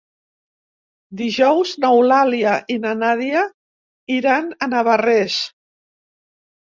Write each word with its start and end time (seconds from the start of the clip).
Dijous 1.17 1.73
n'Eulàlia 1.83 2.53
i 2.75 2.77
na 2.85 2.93
Nàdia 3.01 3.43
iran 4.15 4.49
a 4.65 4.69
Navarrés. 4.73 5.37